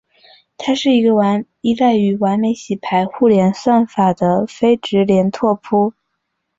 [0.57, 1.11] 它是一个
[1.61, 5.93] 依赖于完美洗牌互联算法的非直连拓扑。